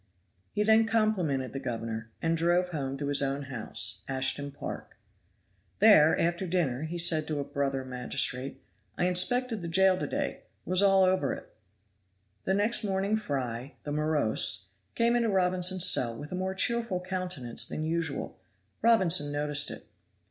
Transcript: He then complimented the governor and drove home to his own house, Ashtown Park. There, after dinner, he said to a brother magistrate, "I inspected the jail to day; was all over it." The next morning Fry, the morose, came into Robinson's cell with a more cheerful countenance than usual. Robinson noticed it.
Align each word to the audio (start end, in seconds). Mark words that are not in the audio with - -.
He 0.51 0.63
then 0.63 0.87
complimented 0.87 1.53
the 1.53 1.59
governor 1.59 2.09
and 2.23 2.35
drove 2.35 2.69
home 2.69 2.97
to 2.97 3.05
his 3.05 3.21
own 3.21 3.43
house, 3.43 4.01
Ashtown 4.07 4.49
Park. 4.49 4.97
There, 5.77 6.19
after 6.19 6.47
dinner, 6.47 6.85
he 6.85 6.97
said 6.97 7.27
to 7.27 7.39
a 7.39 7.43
brother 7.43 7.85
magistrate, 7.85 8.63
"I 8.97 9.05
inspected 9.05 9.61
the 9.61 9.67
jail 9.67 9.99
to 9.99 10.07
day; 10.07 10.45
was 10.65 10.81
all 10.81 11.03
over 11.03 11.33
it." 11.33 11.53
The 12.45 12.55
next 12.55 12.83
morning 12.83 13.15
Fry, 13.15 13.75
the 13.83 13.91
morose, 13.91 14.69
came 14.95 15.15
into 15.15 15.29
Robinson's 15.29 15.85
cell 15.87 16.17
with 16.17 16.31
a 16.31 16.35
more 16.35 16.55
cheerful 16.55 16.99
countenance 16.99 17.67
than 17.67 17.83
usual. 17.83 18.39
Robinson 18.81 19.31
noticed 19.31 19.69
it. 19.69 19.85